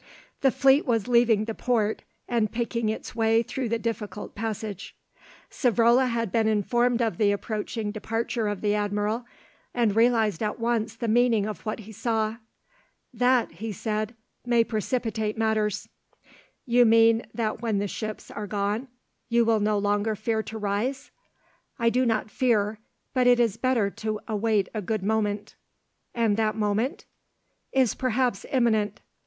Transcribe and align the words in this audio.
The 0.39 0.49
fleet 0.49 0.87
was 0.87 1.07
leaving 1.07 1.45
the 1.45 1.53
port, 1.53 2.01
and 2.27 2.51
picking 2.51 2.89
its 2.89 3.13
way 3.15 3.43
through 3.43 3.69
the 3.69 3.77
difficult 3.77 4.33
passage. 4.33 4.95
Savrola 5.51 6.07
had 6.09 6.31
been 6.31 6.47
informed 6.47 7.03
of 7.03 7.19
the 7.19 7.31
approaching 7.31 7.91
departure 7.91 8.47
of 8.47 8.61
the 8.61 8.73
admiral, 8.73 9.25
and 9.75 9.95
realised 9.95 10.41
at 10.41 10.59
once 10.59 10.95
the 10.95 11.07
meaning 11.07 11.45
of 11.45 11.63
what 11.67 11.81
he 11.81 11.91
saw. 11.91 12.37
"That," 13.13 13.51
he 13.51 13.71
said, 13.71 14.15
"may 14.43 14.63
precipitate 14.63 15.37
matters." 15.37 15.87
"You 16.65 16.83
mean 16.83 17.21
that 17.35 17.61
when 17.61 17.77
the 17.77 17.87
ships 17.87 18.31
are 18.31 18.47
gone 18.47 18.87
you 19.29 19.45
will 19.45 19.59
no 19.59 19.77
longer 19.77 20.15
fear 20.15 20.41
to 20.41 20.57
rise?" 20.57 21.11
"I 21.77 21.91
do 21.91 22.07
not 22.07 22.31
fear; 22.31 22.79
but 23.13 23.27
it 23.27 23.39
is 23.39 23.55
better 23.55 23.91
to 23.91 24.19
await 24.27 24.67
a 24.73 24.81
good 24.81 25.03
moment." 25.03 25.53
"And 26.15 26.37
that 26.37 26.55
moment?" 26.55 27.05
"Is 27.71 27.93
perhaps 27.93 28.47
imminent. 28.51 28.99